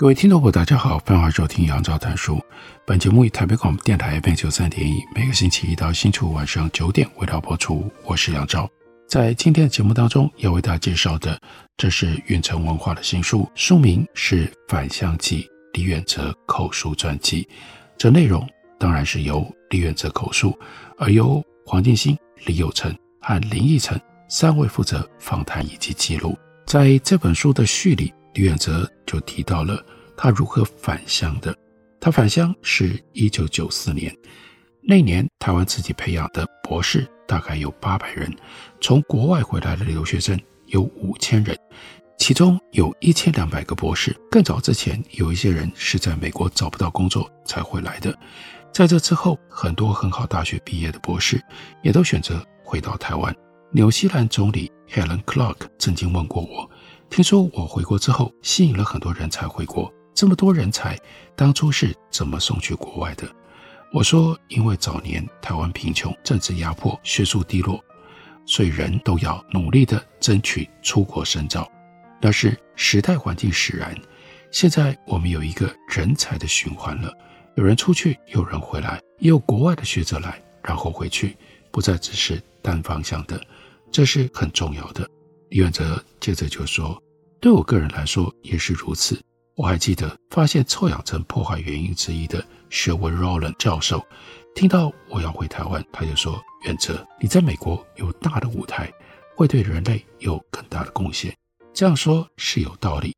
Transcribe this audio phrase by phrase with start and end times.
[0.00, 2.40] 各位听众朋友，大家好，欢迎收听杨照谈书。
[2.86, 7.92] 本节目以台北广播电台 FM 九三点一，每个星期一到星期五晚上九点为大家播出。
[8.06, 8.66] 我是杨照，
[9.06, 11.38] 在今天的节目当中要为大家介绍的，
[11.76, 15.42] 这是远城文化的新书，书名是《反向记》，
[15.74, 17.46] 李远哲口述传记。
[17.98, 20.58] 这内容当然是由李远哲口述，
[20.96, 22.16] 而由黄进兴、
[22.46, 26.38] 李有成和林义成三位负责访谈以及记录。
[26.64, 28.10] 在这本书的序里。
[28.34, 29.84] 李远哲就提到了
[30.16, 31.54] 他如何返乡的。
[32.00, 34.16] 他返乡是一九九四年，
[34.82, 38.32] 那年台湾自己培养的博士大概有八百人，
[38.80, 41.54] 从国外回来的留学生有五千人，
[42.18, 44.16] 其中有一千两百个博士。
[44.30, 48.16] 更早之前，有一些人是在美国找不到工作才回来的。
[48.72, 51.42] 在这之后，很多很好大学毕业的博士
[51.82, 53.34] 也都选择回到台湾。
[53.72, 56.70] 纽西兰总理 Helen Clark 曾经问过我。
[57.10, 59.92] 听说我回国之后，吸引了很多人才回国。
[60.14, 60.96] 这么多人才，
[61.34, 63.28] 当初是怎么送去国外的？
[63.92, 67.82] 我说，因为早年台湾贫穷、政治压迫、学术低落，
[68.46, 71.68] 所以人都要努力的争取出国深造。
[72.20, 73.92] 但是时代环境使然，
[74.52, 77.12] 现在我们有一个人才的循环了，
[77.56, 81.36] 有人出去，有人回来，也有国外的学者来，然后回去，
[81.72, 83.40] 不再只是单方向的，
[83.90, 85.08] 这是很重要的。
[85.50, 86.96] 李远哲接着就说
[87.40, 89.20] ：“对我个人来说也是如此。
[89.56, 92.40] 我还记得发现臭氧层破坏原因之一的
[92.70, 94.00] Sherwin Rowland 教授，
[94.54, 98.92] 听到我要回台湾，他就说：‘远哲，你在美国有大的舞台，
[99.34, 101.34] 会对人类有更大的贡献。’
[101.74, 103.12] 这样说是有道理，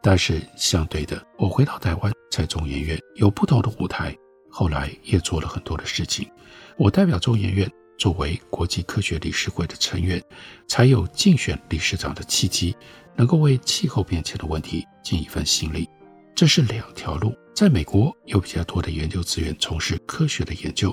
[0.00, 4.16] 但是相对的，我回到台湾，在中研院有不同的舞台，
[4.48, 6.30] 后来也做了很多的事情。
[6.76, 7.68] 我代表中研院。”
[8.02, 10.20] 作为国际科学理事会的成员，
[10.66, 12.74] 才有竞选理事长的契机，
[13.14, 15.88] 能够为气候变迁的问题尽一份心力。
[16.34, 17.32] 这是两条路。
[17.54, 20.90] 在美国，有比较多的研究资源从事科学的研究，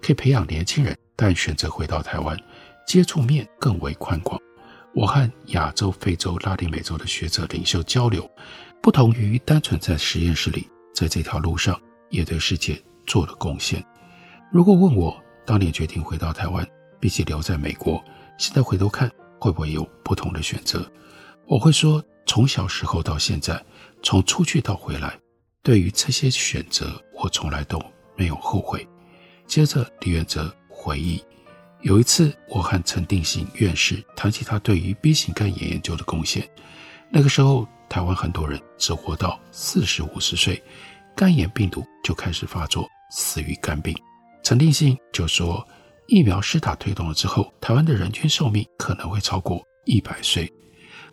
[0.00, 2.38] 可以培养年轻人；但选择回到台湾，
[2.86, 4.40] 接触面更为宽广。
[4.94, 8.30] 我和亚洲、非洲、拉丁美洲的学者领袖交流，
[8.80, 11.76] 不同于单纯在实验室里，在这条路上
[12.08, 13.84] 也对世界做了贡献。
[14.52, 16.66] 如果问我，当年决定回到台湾，
[17.00, 18.02] 比起留在美国，
[18.38, 20.90] 现在回头看会不会有不同的选择？
[21.46, 23.60] 我会说，从小时候到现在，
[24.02, 25.18] 从出去到回来，
[25.62, 27.82] 对于这些选择，我从来都
[28.16, 28.86] 没有后悔。
[29.46, 31.22] 接着，李远哲回忆，
[31.80, 36.48] 有一次我和陈定信院士谈起他对于 B 型肝炎研究的贡献。
[37.10, 40.62] 那个时候，台湾很多人只活到四十五十岁，
[41.14, 43.94] 肝炎病毒就开始发作，死于肝病。
[44.42, 45.66] 陈定信就说，
[46.06, 50.52] 疫苗施打推动了之后，台湾的人均寿命可能会超过一百岁。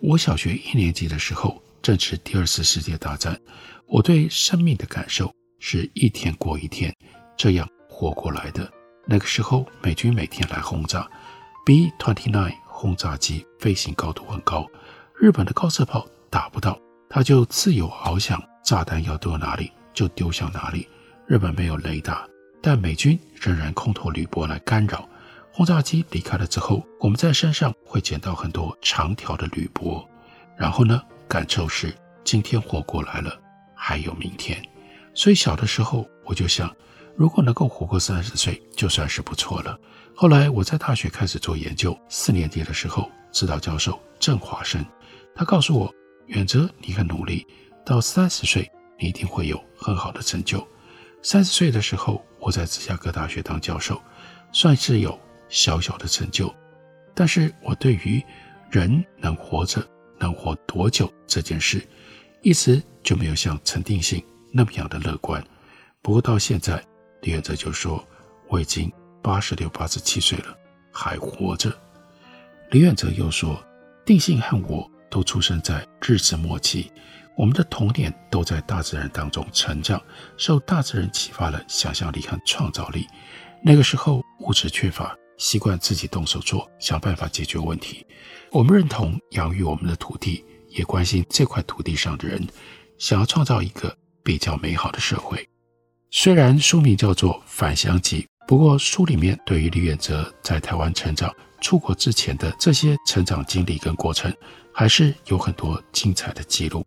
[0.00, 3.38] 我小学一年级的时候正值第二次世界大战，
[3.86, 6.94] 我对生命的感受是一天过一天
[7.36, 8.70] 这样活过来的。
[9.06, 11.08] 那个时候，美军每天来轰炸
[11.64, 14.66] ，B-29 轰炸机飞行高度很高，
[15.14, 20.88] 日本的高射炮打不到，它就自由翱翔，炸弹要丢哪里就丢向哪里。
[21.26, 22.26] 日本没有雷达。
[22.62, 25.08] 但美军仍然空投铝箔来干扰。
[25.52, 30.08] 轰炸机离开了之后，我们在山上会捡到很多长条的铝箔。
[30.56, 33.38] 然后呢，感受是今天活过来了，
[33.74, 34.62] 还有明天。
[35.14, 36.74] 所以小的时候我就想，
[37.16, 39.78] 如果能够活过三十岁，就算是不错了。
[40.14, 44.84] 后来我在大学开始做研究，四年级的时候，指导教授郑华生，
[45.34, 45.92] 他告诉我：
[46.26, 47.46] 远哲，你很努力，
[47.84, 50.66] 到三十岁你一定会有很好的成就。
[51.22, 54.00] 三十岁的时候，我在芝加哥大学当教授，
[54.52, 56.52] 算是有小小的成就。
[57.14, 58.22] 但是我对于
[58.70, 59.86] 人能活着
[60.18, 61.86] 能活多久这件事，
[62.42, 65.44] 一直就没有像陈定信那么样的乐观。
[66.02, 66.82] 不过到现在，
[67.20, 68.02] 李远哲就说
[68.48, 68.90] 我已经
[69.22, 70.56] 八十六、八十七岁了，
[70.90, 71.70] 还活着。
[72.70, 73.62] 李远哲又说，
[74.06, 76.90] 定信和我都出生在日治末期。
[77.40, 79.98] 我们的童年都在大自然当中成长，
[80.36, 83.06] 受大自然启发了想象力和创造力。
[83.64, 88.04] 那个时候物质缺乏，习惯自己动手做，想办法解决问题。
[88.50, 92.46] 我们认同养育我们的土地，也关心这块土地上的人，
[92.98, 95.48] 想要创造一个比较美好的社会。
[96.10, 104.30] 虽然书名叫做《返乡记》，不过书里面对于李远哲在台湾成长、出国之前的这些成长经历跟过程，
[104.74, 106.84] 还是有很多精彩的记录。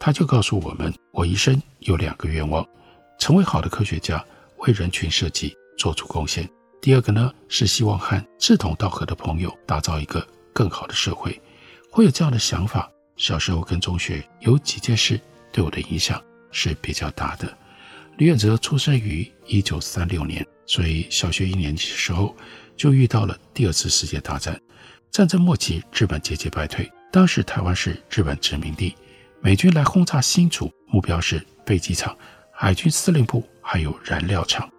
[0.00, 2.66] 他就告诉我们：我一生有两个愿望，
[3.18, 4.24] 成为好的科学家，
[4.60, 6.48] 为人群设计做出贡献。
[6.80, 11.38] 第二个呢，是希望和志同道合的朋友打造一个更好的社会。
[11.90, 15.20] 会有这样的想法，小时候跟中学有几件事
[15.52, 16.20] 对我的影响
[16.50, 17.54] 是比较大的。
[18.16, 22.34] 李远哲出生于一九三六年，所以小学一年级的时候
[22.74, 24.58] 就遇到了第二次世界大战。
[25.10, 28.94] 战争末期，日本节节败退，当时台湾是日本殖民地，
[29.42, 32.14] 美军来轰炸新竹，目标是飞机场、
[32.52, 34.70] 海军司令部还有燃料厂。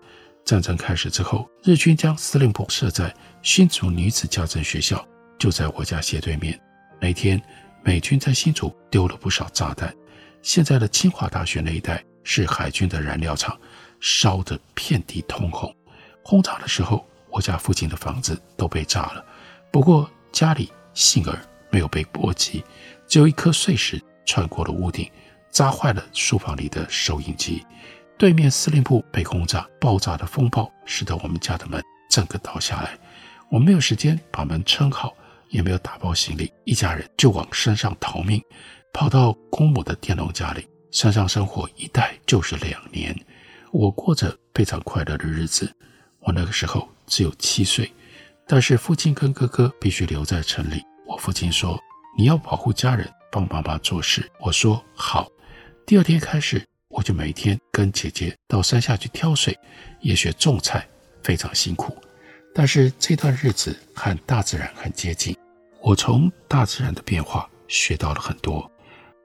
[0.46, 3.12] 战争开始之后，日军将司令部设在
[3.42, 5.04] 新竹女子家政学校，
[5.40, 6.60] 就在我家斜对面。
[7.00, 7.42] 那天，
[7.84, 9.92] 美军在新竹丢了不少炸弹。
[10.44, 13.60] 现在的清华大学那一带是海军的燃料厂，
[14.00, 15.76] 烧得遍地通红。
[16.24, 19.26] 轰炸的时候，我家附近的房子都被炸了，
[19.72, 21.36] 不过家里幸而
[21.72, 22.64] 没有被波及，
[23.08, 25.10] 只有一颗碎石穿过了屋顶，
[25.50, 27.66] 砸坏了书房里的收音机。
[28.18, 32.98] 对面司令部被轰炸，爆炸的风暴使得我们家的门整个倒下来。
[33.50, 35.14] 我没有时间把门撑好，
[35.50, 38.42] 也没有打包行李，一家人就往山上逃命，
[38.94, 40.68] 跑到公母的佃农家里。
[40.92, 43.18] 山上生活一待就是两年，
[43.72, 45.74] 我过着非常快乐的日子。
[46.20, 47.92] 我那个时候只有七岁，
[48.48, 50.84] 但是父亲跟哥哥必须留在城里。
[51.08, 51.80] 我父亲说
[52.18, 55.28] ：“你要保护家人，帮妈妈做事。”我说：“好。”
[55.88, 56.66] 第二天开始。
[56.94, 59.58] 我就每天跟姐姐到山下去挑水，
[60.02, 60.86] 也学种菜，
[61.24, 61.98] 非常辛苦。
[62.54, 65.34] 但是这段日子和大自然很接近，
[65.80, 68.70] 我从大自然的变化学到了很多。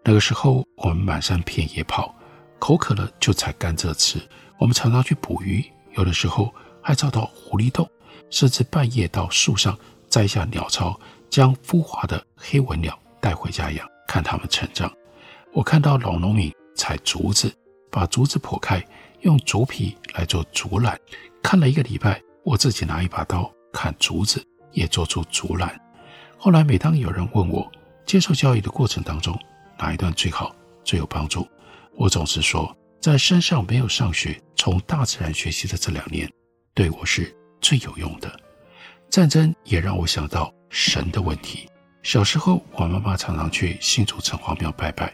[0.05, 2.15] 那个时候我们满山遍野跑，
[2.61, 4.21] 口渴了就采甘蔗吃。
[4.61, 5.65] 我们常常去捕鱼，
[5.97, 7.91] 有的时候还找到狐狸洞，
[8.31, 9.77] 甚至半夜到树上
[10.09, 10.97] 摘下鸟巢，
[11.29, 14.93] 将孵化的黑纹鸟带回家养，看它们成长。
[15.53, 16.53] 我看到老农民。
[16.79, 17.51] 采竹子，
[17.91, 18.85] 把竹子剖开，
[19.23, 20.95] 用竹皮来做竹篮。
[21.43, 25.75] 看了一个礼拜，我自己拿一把刀砍竹子，也做出竹篮。
[26.37, 27.67] 后来，每当有人问我
[28.05, 29.35] 接受教育的过程当中
[29.79, 30.55] 哪一段最好、
[30.85, 31.49] 最有帮助，
[31.95, 36.31] 我总是说，在山上没有上学，从大自然学习的这两年，
[36.75, 38.31] 对我是最有用的。
[39.09, 41.67] 战争也让我想到神的问题。
[42.07, 45.13] 小时候，我妈妈常常去新竹城隍庙拜拜。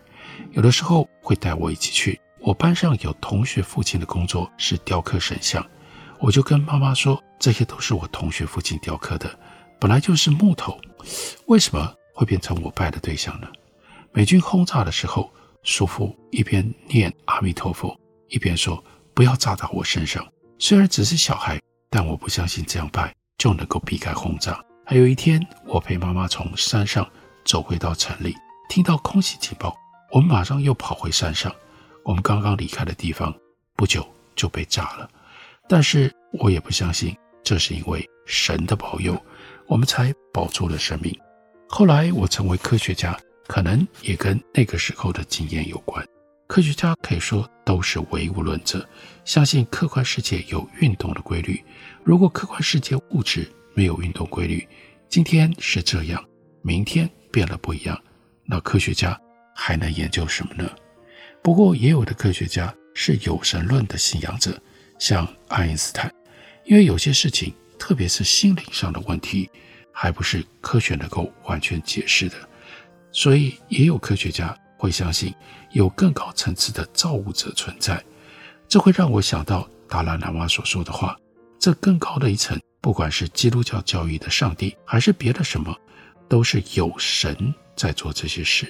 [0.50, 2.21] 有的时候会带我一起去。
[2.39, 5.67] 我班上有同学父亲的工作是雕刻神像，
[6.21, 9.39] 我就跟妈妈说，这些都是我同学父亲雕刻的，
[9.81, 10.79] 本来就是木头，
[11.47, 13.49] 为什么会变成我拜的对象呢？
[14.12, 17.99] 美军轰炸的时候，叔父一边念阿弥陀佛，
[18.29, 18.85] 一边说
[19.15, 20.23] 不要炸到我身上。
[20.59, 21.59] 虽然只是小孩，
[21.89, 24.62] 但我不相信这样拜就能够避开轰炸。
[24.94, 27.09] 有一天，我陪妈妈从山上
[27.47, 28.35] 走回到城里，
[28.69, 29.75] 听到空袭警报。
[30.11, 31.50] 我们马上又跑回山上，
[32.05, 33.35] 我们刚刚离开的地方
[33.75, 34.06] 不久
[34.37, 35.08] 就被炸了。
[35.67, 39.19] 但是我也不相信，这是因为神的保佑，
[39.67, 41.19] 我们才保住了生命。
[41.70, 46.06] 后来我成为科学家，可能也跟那个时候的经验有关。
[46.46, 48.87] 科学家可以说都是唯物论者，
[49.25, 51.65] 相信客观世界有运动的规律。
[52.05, 54.67] 如果客观世界物质没有运动规律，
[55.08, 56.24] 今天是这样，
[56.62, 58.00] 明天变了不一样，
[58.44, 59.19] 那科学家。
[59.55, 60.69] 还能研究什么呢？
[61.43, 64.58] 不过，也有的科学家是有神论的信仰者，
[64.98, 66.10] 像爱因斯坦，
[66.64, 69.50] 因为有些事情，特别是心灵上的问题，
[69.93, 72.36] 还不是科学能够完全解释的，
[73.12, 75.34] 所以也有科学家会相信
[75.72, 78.02] 有更高层次的造物者存在。
[78.67, 81.14] 这会让我想到达拉喇嘛所说的话：
[81.58, 85.74] 这更高的一层，不管是基督教教义的上帝，还是别的什么，
[86.29, 88.67] 都是有神在做这些事。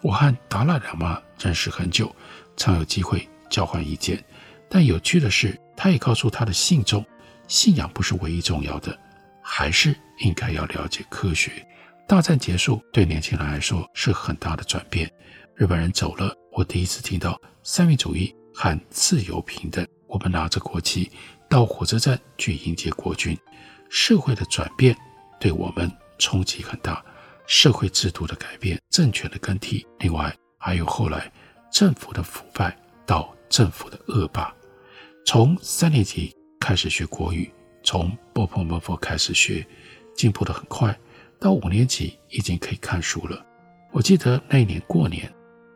[0.00, 2.14] 我和达赖喇嘛认识很久，
[2.56, 4.24] 常有机会交换意见。
[4.70, 7.04] 但有趣的是，他也告诉他的信众，
[7.48, 8.96] 信仰不是唯一重要的，
[9.42, 11.50] 还是应该要了解科学。
[12.06, 15.10] 大战结束，对年轻人来说是很大的转变。
[15.56, 19.84] 日本人走了，我第一次听到三民主义和自由平等。
[20.06, 21.10] 我们拿着国旗
[21.48, 23.36] 到火车站去迎接国军。
[23.88, 24.96] 社会的转变
[25.40, 27.04] 对我们冲击很大。
[27.46, 31.32] 社会制度的改变，政权的更替，另外还有后来
[31.72, 32.76] 政府的腐败
[33.06, 34.54] 到政府的恶霸。
[35.24, 37.50] 从三年级开始学国语，
[37.82, 39.66] 从波泼摩佛开始学，
[40.14, 40.94] 进步的很快，
[41.40, 43.42] 到五年级已经可以看书了。
[43.92, 45.32] 我记得那一年过年，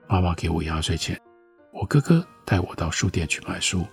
[0.06, 1.18] 妈妈给我压岁钱，
[1.72, 3.86] 我哥哥带我到书店去买书，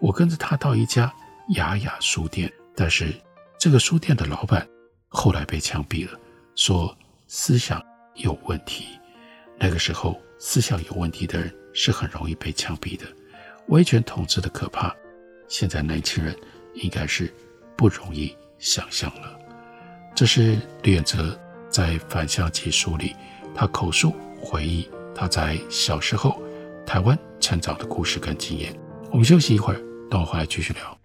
[0.00, 1.12] 我跟着他到一家
[1.50, 3.14] 雅雅书店，但是
[3.58, 4.66] 这个书店的老板
[5.08, 6.18] 后来被枪毙了，
[6.56, 7.82] 说思想
[8.14, 8.86] 有问题。
[9.58, 13.04] 那个时候，思想有问题的人是很容易被枪毙的。
[13.68, 14.94] 威权统治的可怕，
[15.48, 16.34] 现在年轻人
[16.74, 17.32] 应该是
[17.76, 19.38] 不容易想象了。
[20.14, 21.38] 这是李远哲
[21.68, 23.14] 在《反向记》书里，
[23.54, 26.42] 他口述回忆他在小时候
[26.86, 28.74] 台湾成长的故事跟经验。
[29.10, 29.80] 我们休息一会儿，
[30.10, 30.99] 等我回来继续聊。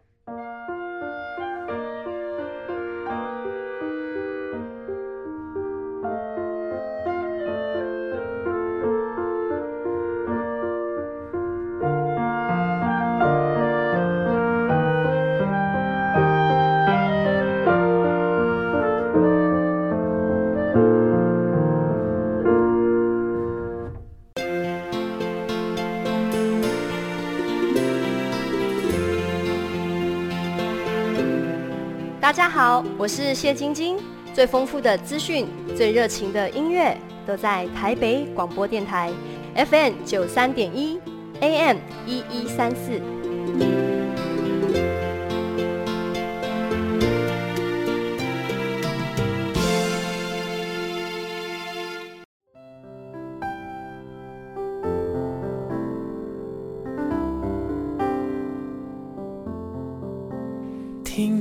[33.06, 34.00] 我是谢晶晶。
[34.34, 35.46] 最丰富的资讯，
[35.78, 39.12] 最热情的音乐，都在台北广播电台
[39.56, 41.00] FM 九三点一
[41.40, 43.00] ，AM 一一三四。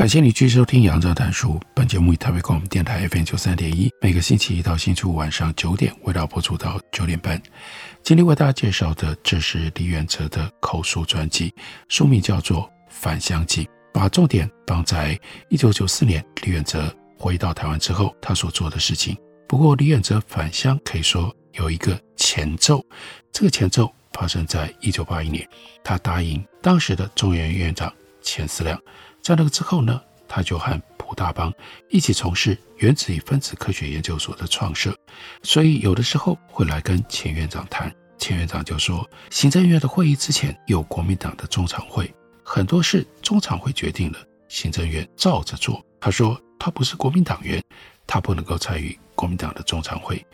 [0.00, 1.50] 感谢你继续收听《杨照谈书》。
[1.74, 7.38] 本节目以台北广播电台 FM 九三点一，每个星期一到星期五晚上九点，为大家播出到九点半。
[8.02, 11.52] 今天为大家介绍的，这是李远哲的口述传记，
[11.90, 19.14] 书名叫做《返乡记》，把重点放在一九九四年李远哲回到台湾之后他所做的事情。
[19.46, 22.82] 不过，李远哲返乡可以说有一个前奏，
[23.30, 25.46] 这个前奏发生在一九八一年，
[25.84, 27.92] 他答应当时的中研院院长
[28.22, 28.80] 钱思亮。
[29.22, 31.52] 在那个之后呢，他就和卜大邦
[31.88, 34.96] 一起从事原子与分子科学研究所的创设，
[35.42, 37.94] 所以有的时候会来跟钱院长谈。
[38.18, 42.12] 钱院长就说，行政院的会议之前有国民党的中常会，
[42.44, 45.82] 很多事中常会决定了，行政院照着做。
[45.98, 47.62] 他说他不是国民党员，
[48.06, 50.24] 他不能够参与国民党的中常会。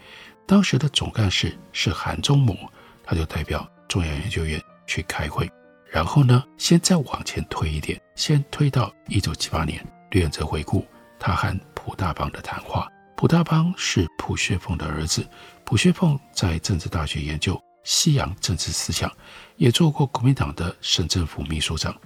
[0.47, 2.57] 当时的总干事是韩中谋，
[3.05, 5.49] 他就代表中央研究院去开会。
[5.89, 10.85] 然后呢，先再往前推一点，先推到一九七八年，李远哲回顾
[11.19, 12.91] 他和普大邦的谈话。
[13.17, 15.27] 普大邦是卜学凤的儿子，
[15.65, 19.11] 卜学凤在政治大学研究西洋政治思想，
[19.57, 21.97] 也做过国民党的省政府秘书长。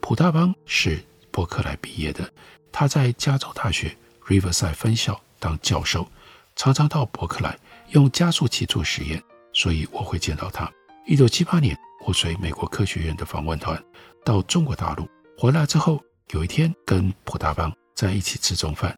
[0.00, 2.32] 普大邦是伯克莱毕业的，
[2.72, 3.94] 他在加州大学
[4.26, 6.08] Riverside 分校当教授，
[6.56, 7.58] 常常到伯克莱
[7.90, 9.22] 用加速器做实验，
[9.52, 10.72] 所以我会见到他。
[11.04, 11.76] 一九七八年。
[12.06, 13.82] 我随美国科学院的访问团
[14.22, 15.08] 到中国大陆，
[15.38, 15.98] 回来之后，
[16.32, 18.94] 有一天跟卜大邦在一起吃中饭，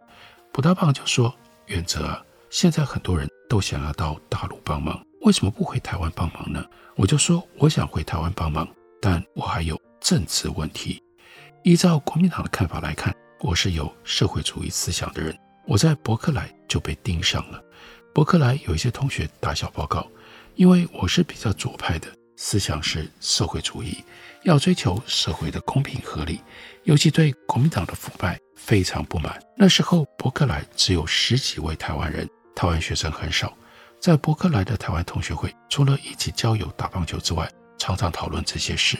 [0.52, 1.32] 卜大邦就说
[1.66, 2.20] ：“远哲啊，
[2.50, 6.64] 现在很多人都想要到大陆帮忙，为什么不回台湾帮忙呢？”
[6.96, 8.66] 我就说：“我想回台湾帮忙，
[9.00, 11.00] 但我还有政治问题。
[11.62, 17.62] 依照国民党的看法来看，我是有社会主义思想的人，我在伯克莱就被盯上了。
[18.12, 20.04] 伯克莱有一些同学打小报告，
[20.56, 24.04] 因为我是比较左派的。”思想是社会主义，
[24.42, 26.40] 要追求社会的公平合理，
[26.84, 29.42] 尤其对国民党的腐败非常不满。
[29.56, 33.56] 那时候伯克莱只有十几位台湾人，台湾学生很少。
[33.98, 38.98] 在伯克莱的台湾同学会，除了一起交友、打棒球之外，常常讨论这些事。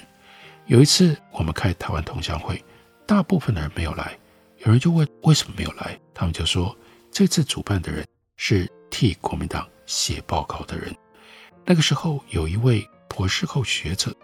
[0.64, 2.64] 有一次我们开台湾同乡会，
[3.06, 4.18] 大部分的人没有来，
[4.64, 6.74] 有人就问为什么没有来，他们就说
[7.12, 8.04] 这次主办的人
[8.38, 10.92] 是替国民党写报告的人。
[11.66, 12.88] 那个时候有一位。
[13.08, 14.14] 博士后学者，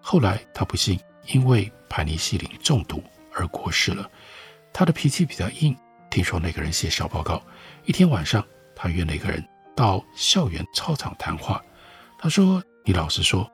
[0.00, 3.02] 后来他不幸因为盘尼西林中毒
[3.34, 4.10] 而过世了。
[4.72, 5.76] 他的脾气比较硬，
[6.10, 7.42] 听说那个人写小报告，
[7.84, 11.62] 一天晚上他约那个人到校园操场谈话。
[12.18, 13.50] 他说：“你老实说，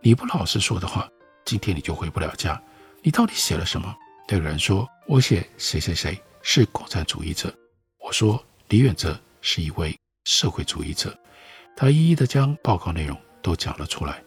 [0.00, 1.08] 你不老实说的话，
[1.44, 2.60] 今天你就回不了家。
[3.02, 3.94] 你到底写了什么？”
[4.28, 7.54] 那个人说：“我写谁谁谁是共产主义者。”
[8.00, 11.16] 我说：“李远哲是一位社会主义者。”
[11.76, 14.22] 他一一的将报告内容都讲了出来。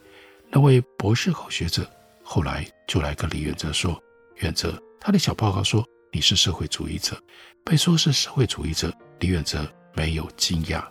[0.51, 1.89] 那位博士后学者
[2.23, 4.01] 后来就来跟李远哲说
[4.41, 7.21] ：“远哲，他的小报告说你是社会主义者，
[7.63, 10.83] 被说是社会主义者。”李远哲没有惊讶。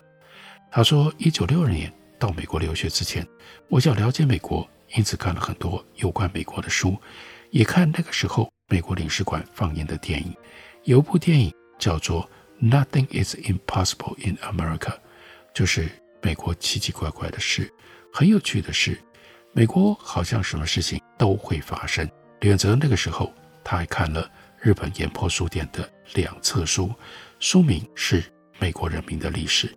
[0.71, 3.27] 他说：“一九六二年到美国留学之前，
[3.67, 6.97] 我想了解美国，因此看了很多有关美国的书，
[7.51, 10.31] 也看那个时候。”美国领事馆放映的电影，
[10.83, 12.29] 有一部电影叫做
[12.63, 14.77] 《Nothing is Impossible in America》，
[15.55, 15.89] 就是
[16.21, 17.67] 美国奇奇怪怪的事。
[18.13, 18.95] 很有趣的是，
[19.51, 22.09] 美国好像什么事情都会发生。
[22.41, 24.29] 李远哲那个时候，他还看了
[24.59, 26.93] 日本岩波书店的两册书，
[27.39, 28.21] 书名是
[28.59, 29.67] 《美国人民的历史》，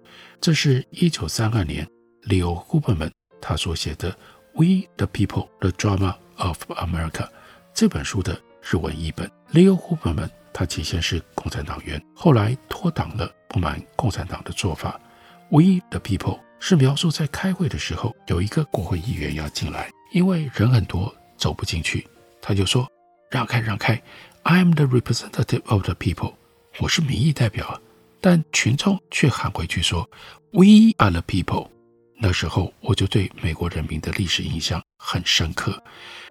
[0.40, 1.86] 这是一九三二年
[2.24, 3.10] Leo Huberman
[3.40, 4.12] 他所写的
[4.54, 7.10] 《We the People: The Drama of America》
[7.74, 8.40] 这本书的。
[8.64, 15.00] 日文译本，Leo Huberman，他起先是共产党员，后来脱党了，不满共产党的做法。
[15.48, 22.06] We the people 是描述在开会的时候，有一个国会议员要进来，因为人很多走不进去，
[22.40, 22.88] 他就说
[23.28, 24.00] 让开让开
[24.44, 26.34] ，I am the representative of the people，
[26.78, 27.82] 我是民意代表，
[28.20, 30.08] 但群众却喊回去说
[30.52, 31.68] We are the people。
[32.20, 35.82] 那时候我就对美国人民的历史印象很深刻，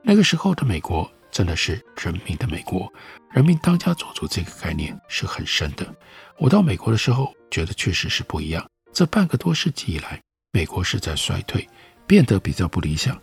[0.01, 1.11] 那个时候的美国。
[1.29, 2.91] 真的是人民的美国，
[3.31, 5.95] 人民当家做主这个概念是很深的。
[6.37, 8.69] 我到美国的时候，觉得确实是不一样。
[8.93, 10.21] 这半个多世纪以来，
[10.51, 11.67] 美国是在衰退，
[12.05, 13.19] 变得比较不理想。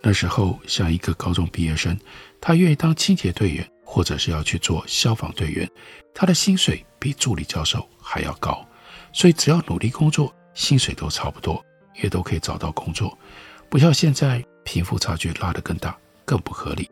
[0.00, 1.98] 那时候，像一个高中毕业生，
[2.40, 5.68] 他愿意当清洁队员，或者是要去做消防队员，
[6.14, 8.64] 他的薪水比助理教授还要高。
[9.12, 11.64] 所以只要努力工作，薪水都差不多，
[12.00, 13.18] 也都可以找到工作。
[13.68, 16.88] 不像现在，贫富差距拉得更大，更不合理。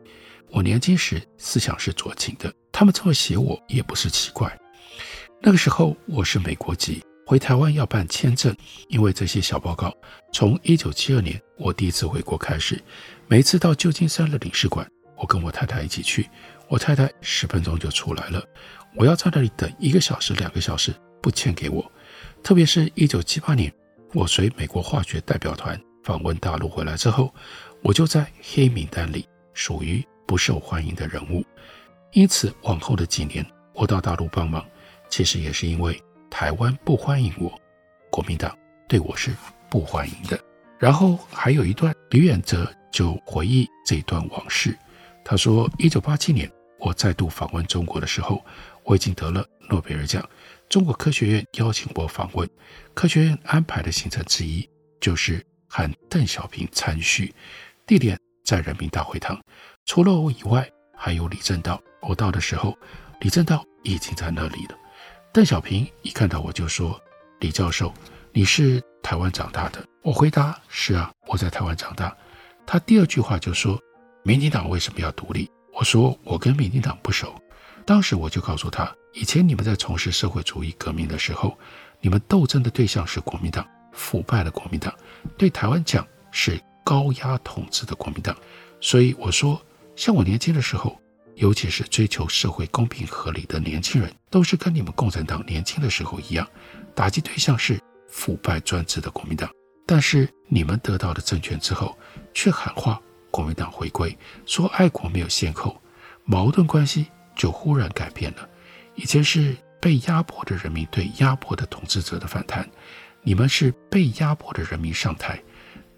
[0.49, 4.57] 我年轻时思想是左倾的，他们这么写我也不是奇怪。
[5.41, 8.55] 那个时候我是美国籍，回台湾要办签证，
[8.87, 9.93] 因为这些小报告。
[10.31, 12.81] 从一九七二年我第一次回国开始，
[13.27, 16.29] 每次到旧金山的领事馆，我跟我太太一起去，
[16.69, 18.41] 我太太十分钟就出来了，
[18.95, 21.91] 我要在那里等一个小时、两个小时，不签给我。
[22.41, 23.69] 特别是一九七八年，
[24.13, 27.35] 我随美国化学代表团访问大陆回来之后，
[27.83, 30.01] 我就在黑名单里，属于。
[30.25, 31.41] 不受欢迎的人物，
[32.11, 34.65] 因此往后的几年，我到大陆帮忙，
[35.09, 35.97] 其实也是因为
[36.29, 37.59] 台湾不欢迎我，
[38.09, 38.55] 国民党
[38.87, 39.31] 对我是
[39.69, 40.39] 不欢迎的。
[40.77, 44.77] 然后还有一段，李远哲就回忆这段往事。
[45.25, 48.43] 他说，一九八七年我再度访问中国的时候，
[48.83, 50.23] 我已经得了诺贝尔奖，
[50.69, 52.47] 中国科学院邀请我访问，
[52.93, 54.69] 科学院安排的行程之一
[55.01, 57.33] 就是和邓小平参叙，
[57.85, 59.39] 地点在人民大会堂。
[59.85, 61.81] 除了我以外，还有李政道。
[62.01, 62.77] 我到的时候，
[63.21, 64.77] 李政道已经在那里了。
[65.33, 66.99] 邓小平一看到我就说
[67.39, 67.93] ：“李教授，
[68.31, 72.15] 你是台湾长大的？”我回答：“是啊，我在台湾长大。”
[72.65, 73.79] 他第二句话就说
[74.23, 77.35] ：“民进党为什么要独立？”我说：“我跟民进党不熟。”
[77.85, 81.57] 当时我就告诉他：“以前你们在从事社会主义革命的时候，
[82.01, 84.93] 你们斗争的对象是国民党，腐败的国民党，
[85.37, 88.35] 对台湾讲是高压统治的国民党。”
[88.81, 89.61] 所以我说。
[89.95, 91.01] 像我年轻的时候，
[91.37, 96.47] 尤其是追求社会公平合理的年轻人，都是跟你们共产党年轻的时候一样，
[96.95, 99.47] 打击对象是腐败专制的国民党。
[99.85, 101.95] 但是你们得到了政权之后，
[102.33, 105.79] 却喊话国民党回归，说爱国没有先后，
[106.25, 108.49] 矛盾关系就忽然改变了。
[108.95, 112.67] 以前是被压迫的人民对压迫的统治者的反弹，
[113.21, 115.39] 你们是被压迫的人民上台，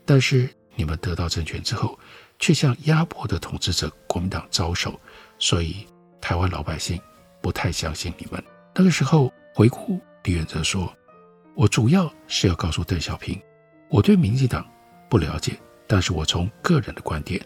[0.06, 1.98] 但是你们得到政权之后。
[2.42, 4.98] 却向压迫的统治者国民党招手，
[5.40, 5.88] 所以
[6.22, 7.02] 台湾老百姓
[7.42, 8.44] 不太相信你们。
[8.76, 10.94] 那个时候回顾李远哲说
[11.56, 13.42] ：“我主要是要告诉邓小平，
[13.90, 14.64] 我对民进党
[15.10, 17.42] 不了解，但是我从个人的观点，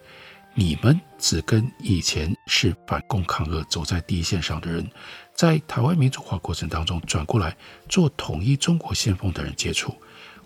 [0.54, 4.86] 你们只跟以前是反共抗俄走在第一线上的人，
[5.34, 7.56] 在台湾民主化过程当中转过来
[7.88, 9.96] 做统一中国先锋的人接触，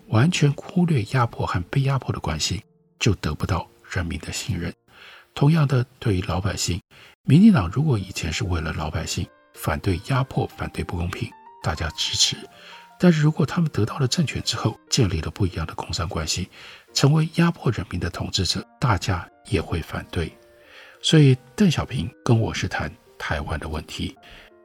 [0.08, 2.62] 完全忽略压迫和被压迫的关系，
[2.98, 4.70] 就得不到。”人民的信任，
[5.34, 6.78] 同样的，对于老百姓，
[7.28, 11.30] 民进党如果以前是为了老百姓反对压迫、反对不公平，
[11.62, 12.34] 大家支持；
[12.98, 16.48] 但是如果他们得到了政权之后，建立了不一样的工商关系，
[16.94, 20.34] 成为压迫人民的统治者，大家也会反对。
[21.02, 24.16] 所以，邓小平跟我是谈台湾的问题，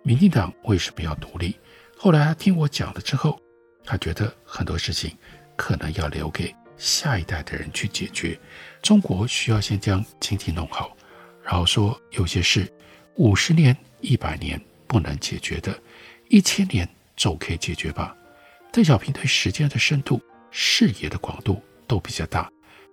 [0.02, 1.60] 民进党为什么要独立？
[1.98, 3.38] 后来他听我讲了之后，
[3.84, 5.14] 他觉得很多事情
[5.58, 8.40] 可能要留给下一代的人去解决。
[8.82, 10.96] 中国需要先将经济弄好，
[11.44, 12.72] 然后说有些事
[13.16, 15.78] 五十年、一百年不能解决的，
[16.30, 18.16] 一千年总可以解决吧。
[18.72, 22.50] 邓小平对时间的深度、视野的广度都比较大。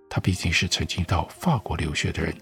[0.09, 2.35] 他毕竟是曾经到法国留学的人，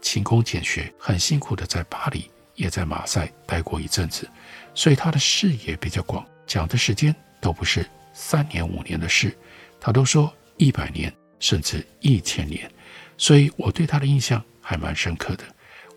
[0.00, 4.28] 勤工俭学，很辛苦的在巴黎也在马赛待过一阵子，
[4.74, 9.38] 所以他的视野比较广，讲的时间都不是三年五年的事，
[9.80, 12.68] 他都说一百年甚至一千年。
[13.16, 15.44] 所以我对他的印象还蛮深刻的。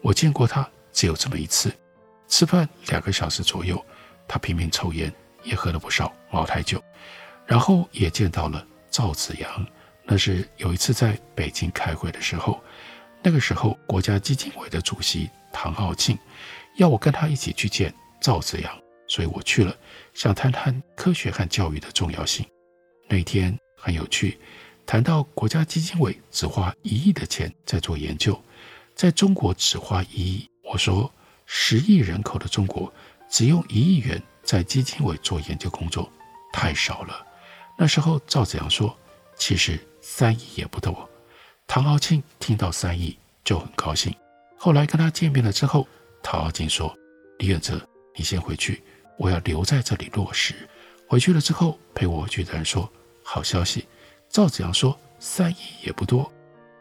[0.05, 1.73] 我见过他只有这么一次，
[2.27, 3.83] 吃饭两个小时左右，
[4.27, 6.79] 他拼命抽烟，也喝了不少茅台酒。
[7.47, 9.65] 然后也见到了赵子阳，
[10.03, 12.61] 那是有一次在北京开会的时候，
[13.23, 16.15] 那个时候国家基金委的主席唐傲庆
[16.77, 17.91] 要我跟他一起去见
[18.21, 18.71] 赵子阳，
[19.07, 19.75] 所以我去了，
[20.13, 22.45] 想谈谈科学和教育的重要性。
[23.09, 24.39] 那天很有趣。
[24.87, 28.39] 谈到国家基金委只花一亿的钱在做研究，
[28.95, 30.49] 在中国只花一亿。
[30.63, 31.11] 我说，
[31.45, 32.91] 十亿人口的中国
[33.29, 36.09] 只用一亿元在基金委做研究工作，
[36.51, 37.25] 太少了。
[37.77, 38.97] 那时候赵子阳说，
[39.37, 41.07] 其实三亿也不多。
[41.67, 44.15] 唐傲庆听到三亿就很高兴。
[44.57, 45.87] 后来跟他见面了之后，
[46.23, 46.95] 唐傲庆说
[47.37, 47.79] ：“李远哲，
[48.15, 48.81] 你先回去，
[49.17, 50.55] 我要留在这里落实。”
[51.07, 52.91] 回去了之后，陪我去的人说
[53.23, 53.85] ：“好消息。”
[54.29, 56.31] 赵子阳说：“三亿也不多。”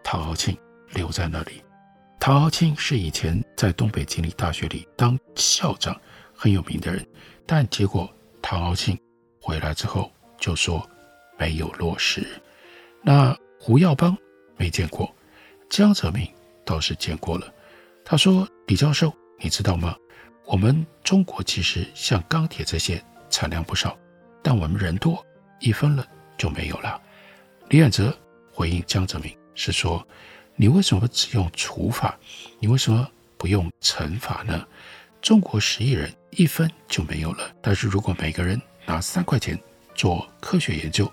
[0.03, 0.57] 唐傲庆
[0.93, 1.63] 留在那里。
[2.27, 5.95] 唐傲庆是以前在东北经理大学里当校长
[6.35, 7.07] 很有名的人，
[7.45, 8.11] 但结果
[8.41, 8.99] 唐傲庆
[9.39, 10.89] 回来之后就说
[11.39, 12.27] 没有落实。
[13.03, 14.17] 那胡耀邦
[14.57, 15.15] 没见过，
[15.69, 16.27] 江泽民
[16.65, 17.53] 倒是见过了。
[18.07, 19.95] 他说：“李教授，你知道吗？
[20.47, 23.95] 我们中国其实像钢铁这些产量不少，
[24.43, 25.23] 但我们人多，
[25.61, 26.09] 一分了
[26.39, 26.99] 就没有了。”
[27.69, 28.17] 李远哲
[28.51, 30.03] 回应江泽民是说
[30.57, 32.19] ：“你为什么只用除法？
[32.59, 34.67] 你为什么不用乘法呢？
[35.21, 37.51] 中国十亿人，一分就没有了。
[37.61, 39.59] 但是如果每个人拿三块钱
[39.95, 41.11] 做科学研究，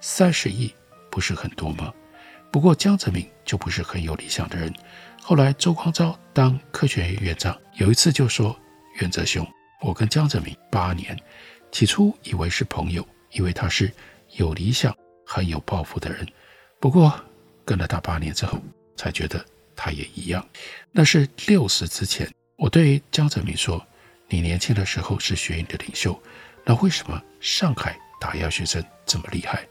[0.00, 0.72] 三十亿
[1.10, 1.92] 不是很多吗？
[2.50, 4.72] 不过江泽民就不是很有理想的人。
[5.20, 8.56] 后来周光召当科学院院长，有一次就说
[9.00, 9.46] ：‘远哲兄，
[9.80, 11.18] 我跟江泽民八年，
[11.72, 13.92] 起初以为是朋友，以为他是
[14.32, 14.94] 有理想。’”
[15.26, 16.28] 很有抱负的人，
[16.78, 17.10] 不过
[17.64, 18.60] 跟了他八年之后，
[18.96, 20.46] 才觉得他也一样。
[20.90, 23.84] 那是六十之前，我对江泽民说
[24.28, 26.20] ：“你年轻的时候是学院的领袖，
[26.64, 29.66] 那为什么上海打压学生这么厉害？”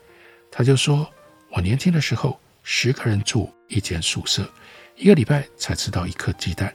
[0.52, 1.10] 他就说
[1.52, 4.48] ：“我年轻的时候，十个人住一间宿舍，
[4.96, 6.74] 一个礼拜才吃到一颗鸡蛋，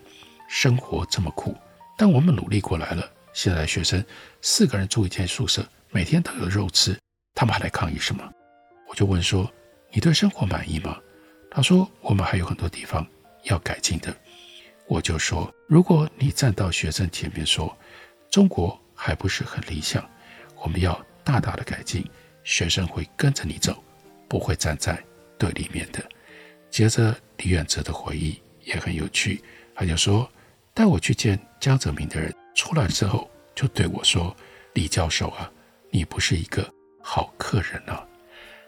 [0.49, 1.55] 生活这么苦。
[1.97, 4.03] 但我们努力过来了，现在学生
[4.41, 6.97] 四个人住一间宿舍，每天都有肉吃，
[7.33, 8.23] 他们还来抗议什么？”
[8.89, 9.49] 我就问说
[9.93, 10.97] ：“你对生活满意吗？”
[11.51, 13.05] 他说：“我们还有很多地方
[13.43, 14.15] 要改进的。”
[14.87, 17.75] 我就说：“如果你站到学生前面说
[18.29, 20.07] 中国还不是很理想，
[20.61, 22.03] 我们要大大的改进，
[22.43, 23.83] 学生会跟着你走，
[24.27, 25.01] 不会站在
[25.37, 26.03] 对立面的。”
[26.69, 30.29] 接着李远哲的回忆也很有趣，他就说
[30.73, 34.35] ：“带我去见江泽民的人出来之后，就对我说
[34.73, 35.51] ：‘李教授啊，
[35.89, 38.05] 你不是一个好客人啊。’”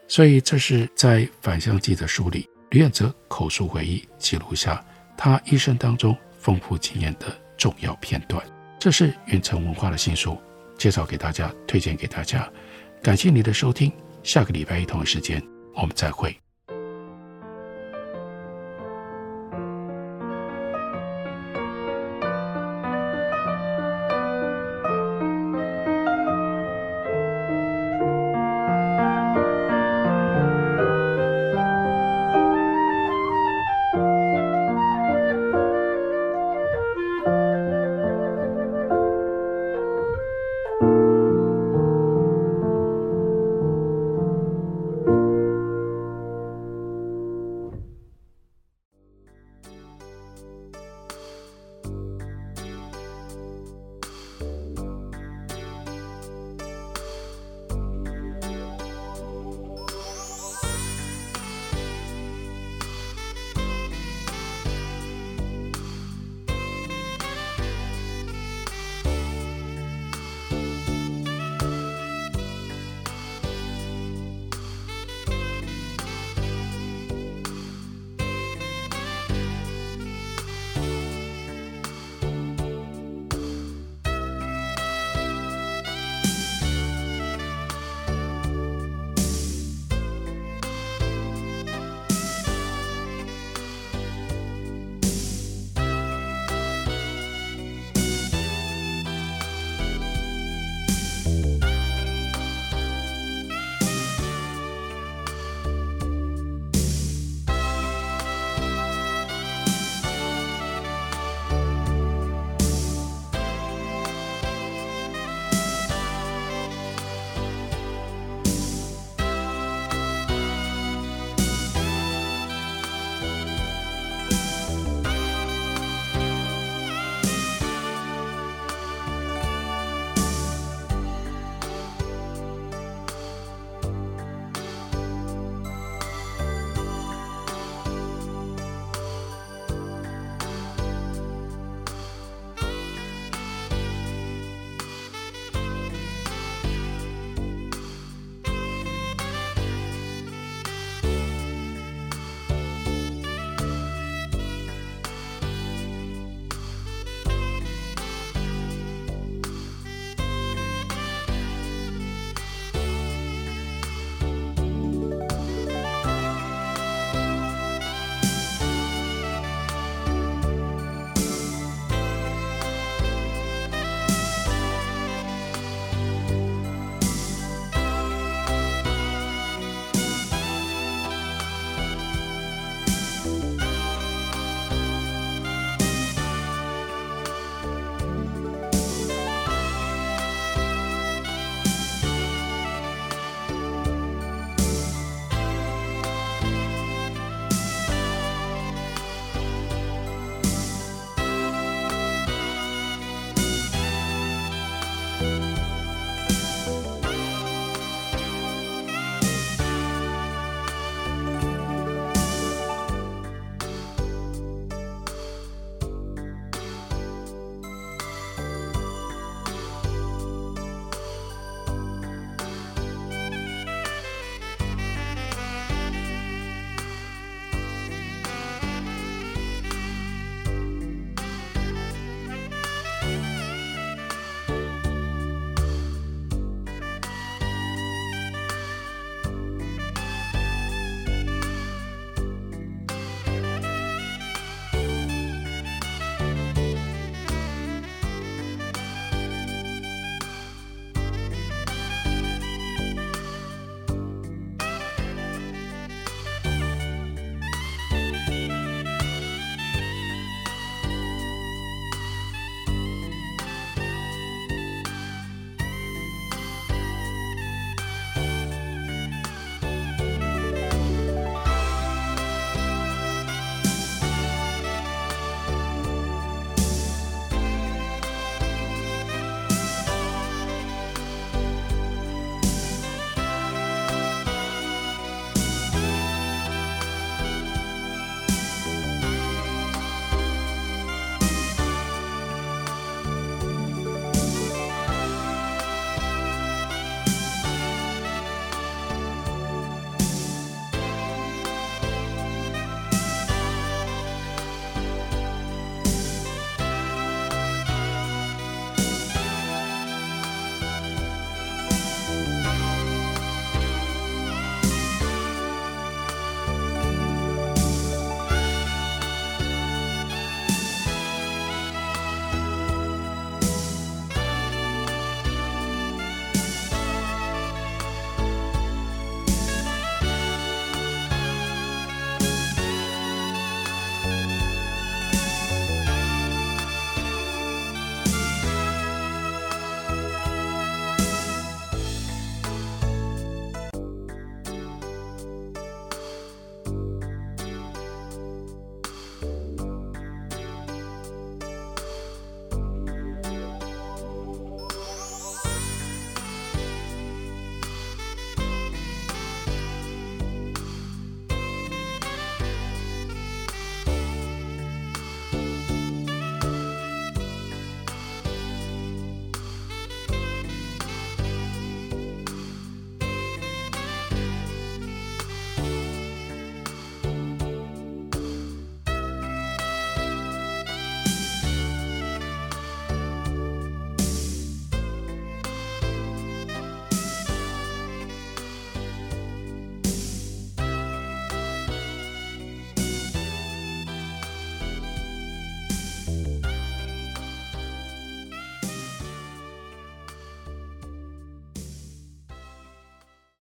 [0.07, 4.83] 所以这是在《返乡记》的书里，吕远泽口述回忆，记录下
[5.17, 8.41] 他一生当中丰富经验的重要片段。
[8.79, 10.37] 这是云城文化的新书，
[10.77, 12.49] 介绍给大家，推荐给大家。
[13.03, 13.91] 感谢你的收听，
[14.23, 15.41] 下个礼拜一同一时间
[15.75, 16.33] 我们再会。